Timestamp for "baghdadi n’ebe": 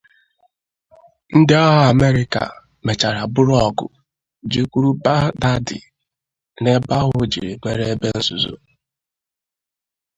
5.03-6.91